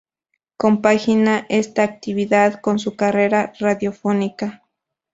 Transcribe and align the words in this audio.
Compagina 0.57 1.45
esa 1.47 1.83
actividad 1.83 2.59
con 2.59 2.79
su 2.79 2.95
carrera 2.95 3.53
radiofónica. 3.59 4.63